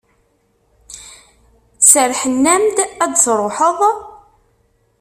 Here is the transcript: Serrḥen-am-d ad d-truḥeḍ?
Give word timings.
Serrḥen-am-d 1.91 2.77
ad 3.03 3.11
d-truḥeḍ? 3.13 3.79